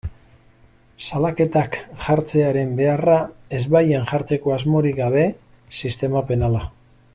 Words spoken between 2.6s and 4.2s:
beharra ezbaian